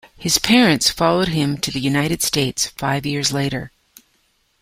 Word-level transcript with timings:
His 0.17 0.39
parents 0.39 0.89
followed 0.89 1.27
him 1.27 1.59
to 1.59 1.69
the 1.69 1.79
United 1.79 2.23
States 2.23 2.65
five 2.69 3.05
years 3.05 3.31
later. 3.31 3.71